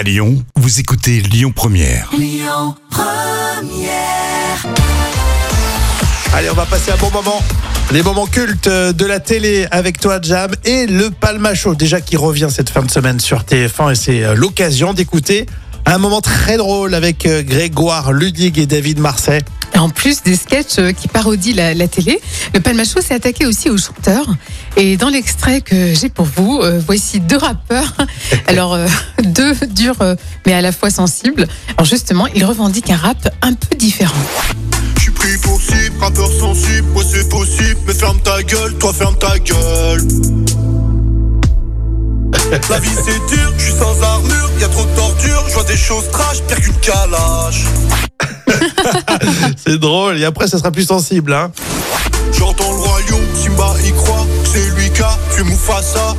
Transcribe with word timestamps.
À 0.00 0.02
Lyon, 0.02 0.42
vous 0.56 0.80
écoutez 0.80 1.20
Lyon 1.20 1.52
Première. 1.54 2.10
Allez, 6.32 6.48
on 6.48 6.54
va 6.54 6.64
passer 6.64 6.90
un 6.90 6.96
bon 6.96 7.10
moment. 7.10 7.42
Les 7.92 8.02
moments 8.02 8.26
cultes 8.26 8.66
de 8.66 9.04
la 9.04 9.20
télé 9.20 9.66
avec 9.70 10.00
toi, 10.00 10.18
Jam, 10.22 10.52
et 10.64 10.86
le 10.86 11.10
Palmacho, 11.10 11.74
déjà 11.74 12.00
qui 12.00 12.16
revient 12.16 12.48
cette 12.50 12.70
fin 12.70 12.80
de 12.80 12.90
semaine 12.90 13.20
sur 13.20 13.42
TF1, 13.42 13.92
et 13.92 13.94
c'est 13.94 14.24
euh, 14.24 14.34
l'occasion 14.34 14.94
d'écouter 14.94 15.44
un 15.84 15.98
moment 15.98 16.22
très 16.22 16.56
drôle 16.56 16.94
avec 16.94 17.26
euh, 17.26 17.42
Grégoire 17.42 18.14
Ludig 18.14 18.58
et 18.58 18.64
David 18.64 19.00
Marseille. 19.00 19.42
En 19.76 19.90
plus 19.90 20.22
des 20.22 20.36
sketchs 20.36 20.78
euh, 20.78 20.92
qui 20.92 21.08
parodient 21.08 21.54
la, 21.54 21.74
la 21.74 21.88
télé, 21.88 22.18
le 22.54 22.60
Palmacho 22.60 23.02
s'est 23.02 23.12
attaqué 23.12 23.44
aussi 23.44 23.68
aux 23.68 23.76
chanteurs. 23.76 24.34
Et 24.76 24.96
dans 24.96 25.08
l'extrait 25.08 25.60
que 25.60 25.94
j'ai 25.94 26.08
pour 26.08 26.26
vous, 26.26 26.60
euh, 26.62 26.80
voici 26.84 27.20
deux 27.20 27.36
rappeurs. 27.36 27.94
Alors, 28.46 28.74
euh, 28.74 28.86
deux 29.22 29.54
durs, 29.70 30.00
euh, 30.00 30.14
mais 30.46 30.52
à 30.52 30.60
la 30.60 30.72
fois 30.72 30.90
sensibles. 30.90 31.46
Alors 31.76 31.86
justement, 31.86 32.26
ils 32.34 32.44
revendiquent 32.44 32.90
un 32.90 32.96
rap 32.96 33.34
un 33.42 33.54
peu 33.54 33.76
différent. 33.76 34.14
Je 34.96 35.02
suis 35.02 35.12
pris 35.12 35.36
pour 35.38 35.60
cible, 35.60 35.98
rappeur 36.00 36.30
sensible, 36.30 36.86
ouais 36.94 37.04
c'est 37.10 37.28
possible, 37.28 37.80
mais 37.86 37.94
ferme 37.94 38.20
ta 38.20 38.42
gueule, 38.42 38.74
toi 38.78 38.92
ferme 38.92 39.16
ta 39.18 39.38
gueule. 39.38 40.06
La 42.68 42.78
vie 42.80 42.88
c'est 43.04 43.34
dur, 43.34 43.52
je 43.56 43.62
suis 43.62 43.72
sans 43.72 44.02
armure, 44.02 44.50
y 44.60 44.64
a 44.64 44.68
trop 44.68 44.84
de 44.84 44.96
torture, 44.96 45.44
je 45.48 45.54
vois 45.54 45.64
des 45.64 45.76
choses 45.76 46.04
trash, 46.10 46.42
pire 46.48 46.60
qu'une 46.60 46.74
calage. 46.74 47.64
C'est 49.64 49.78
drôle, 49.78 50.18
et 50.18 50.24
après, 50.24 50.48
ça 50.48 50.58
sera 50.58 50.70
plus 50.70 50.84
sensible. 50.84 51.32
Hein. 51.32 51.52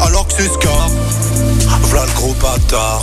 Alors 0.00 0.26
que 0.28 0.34
c'est 0.36 0.52
Scar. 0.52 0.88
V'là 1.90 2.04
le 2.04 2.12
gros 2.12 2.34
bâtard. 2.34 3.02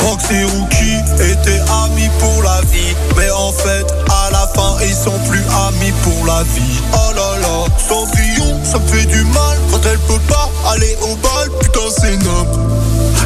Rox 0.00 0.30
et 0.30 0.44
Rookie 0.44 0.98
étaient 1.18 1.60
amis 1.84 2.10
pour 2.18 2.42
la 2.42 2.60
vie, 2.70 2.94
mais 3.16 3.30
en 3.30 3.50
fait, 3.52 3.86
à 4.10 4.30
la 4.30 4.46
fin, 4.54 4.76
ils 4.82 4.94
sont 4.94 5.18
plus 5.28 5.42
amis 5.68 5.92
pour 6.02 6.26
la 6.26 6.42
vie. 6.42 6.80
Oh 6.92 7.12
là 7.14 7.38
là, 7.40 7.64
Cendrillon, 7.78 8.60
ça 8.64 8.78
me 8.78 8.86
fait 8.86 9.06
du 9.06 9.24
mal 9.24 9.56
quand 9.70 9.80
elle 9.90 9.98
peut 10.00 10.20
pas 10.28 10.50
aller 10.72 10.96
au 11.02 11.16
bal, 11.16 11.50
putain 11.60 11.88
c'est 11.98 12.16
noble. 12.18 12.70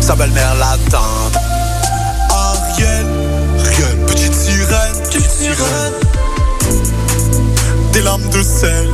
Sa 0.00 0.14
belle-mère 0.14 0.54
l'atteinte. 0.54 1.36
Ariel, 2.30 3.06
rien, 3.58 4.06
petite 4.06 4.34
sirène, 4.34 5.02
petite 5.02 5.30
sirène 5.30 5.94
des 7.92 8.02
larmes 8.02 8.28
de 8.30 8.42
sel. 8.42 8.88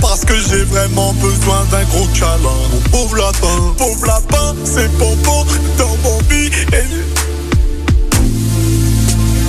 Parce 0.00 0.24
que 0.24 0.34
j'ai 0.34 0.62
vraiment 0.64 1.12
besoin 1.14 1.64
d'un 1.70 1.82
gros 1.84 2.06
câlin. 2.14 2.38
Mon 2.70 2.80
pauvre 2.90 3.16
lapin, 3.16 3.74
pauvre 3.76 4.06
lapin, 4.06 4.54
c'est 4.64 4.90
pompon 4.98 5.44
dans 5.76 5.96
mon 6.04 6.20
billet. 6.28 6.86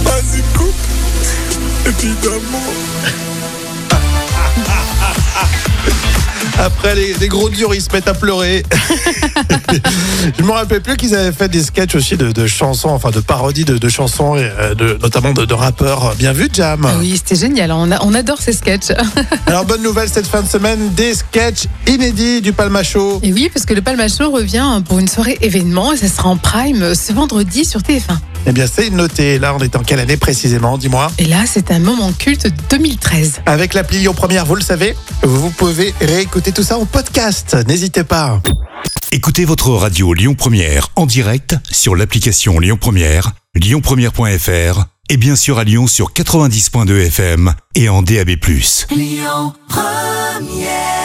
Vas-y, 0.04 0.42
coupe, 0.58 0.74
évidemment. 1.86 3.23
Après, 6.60 6.96
les, 6.96 7.14
les 7.16 7.28
gros 7.28 7.50
durs, 7.50 7.74
ils 7.74 7.82
se 7.82 7.90
mettent 7.92 8.08
à 8.08 8.14
pleurer. 8.14 8.64
Je 10.38 10.44
me 10.44 10.52
rappelle 10.52 10.82
plus 10.82 10.96
qu'ils 10.98 11.16
avaient 11.16 11.32
fait 11.32 11.50
des 11.50 11.64
sketchs 11.64 11.96
aussi 11.96 12.16
de, 12.16 12.32
de 12.32 12.48
chansons, 12.48 12.90
enfin 12.90 13.10
de 13.10 13.20
parodies 13.20 13.66
de, 13.66 13.78
de 13.78 13.90
chansons, 13.90 14.36
et, 14.38 14.44
euh, 14.60 14.76
de, 14.76 14.98
notamment 15.02 15.34
de, 15.34 15.46
de 15.46 15.54
rappeurs. 15.54 16.16
Bien 16.16 16.32
vu, 16.32 16.50
Jam. 16.54 16.86
Ah 16.88 16.94
oui, 17.00 17.14
c'était 17.18 17.36
génial. 17.48 17.72
On, 17.72 17.92
a- 17.92 18.02
on 18.04 18.14
adore 18.14 18.40
ces 18.40 18.54
sketchs. 18.54 18.92
Alors, 19.48 19.66
bonne 19.66 19.82
nouvelle 19.84 20.10
cette 20.10 20.28
fin 20.28 20.42
de 20.42 20.48
semaine, 20.48 20.94
des 20.94 21.16
sketchs 21.16 21.66
inédits 21.88 22.42
du 22.42 22.54
Palmacho. 22.54 23.20
Et 23.24 23.34
oui, 23.34 23.50
parce 23.54 23.66
que 23.66 23.74
le 23.74 23.82
Palmacho 23.82 24.30
revient 24.32 24.82
pour 24.88 25.00
une 25.00 25.08
soirée 25.08 25.38
événement 25.42 25.92
et 25.92 25.98
ça 25.98 26.08
sera 26.08 26.30
en 26.30 26.38
prime 26.38 26.94
ce 26.96 27.14
vendredi 27.14 27.66
sur 27.66 27.82
TF1. 27.82 28.18
Eh 28.46 28.52
bien, 28.52 28.66
c'est 28.72 28.90
noté. 28.90 29.40
Là, 29.40 29.56
on 29.58 29.60
est 29.64 29.76
en 29.78 29.84
quelle 29.84 30.00
année 30.02 30.18
précisément 30.18 30.78
Dis-moi. 30.78 31.10
Et 31.18 31.26
là, 31.26 31.44
c'est 31.50 31.72
un 31.72 31.80
moment 31.80 32.12
culte 32.12 32.48
2013. 32.70 33.36
Avec 33.46 33.74
l'appli 33.74 34.00
Lyon 34.00 34.14
Première, 34.14 34.46
vous 34.46 34.56
le 34.56 34.62
savez, 34.62 34.96
vous 35.24 35.50
pouvez 35.50 35.94
réécouter 36.44 36.52
tout 36.52 36.64
ça 36.64 36.78
en 36.78 36.86
podcast. 36.86 37.56
N'hésitez 37.68 38.04
pas. 38.04 38.42
Écoutez 39.12 39.46
votre 39.46 39.70
radio 39.70 40.14
Lyon 40.14 40.36
Première 40.36 40.90
en 40.96 41.06
direct 41.06 41.56
sur 41.72 41.96
l'application 41.96 42.60
Lyon 42.60 42.78
Première, 42.80 43.32
lyonpremière.fr 43.56 44.86
et 45.10 45.18
bien 45.18 45.36
sûr 45.36 45.58
à 45.58 45.64
Lyon 45.64 45.88
sur 45.88 46.12
90.2 46.12 47.08
FM 47.08 47.54
et 47.76 47.88
en 47.88 48.02
DAB+. 48.02 48.32
Lyon 48.92 49.54
Première 49.70 51.03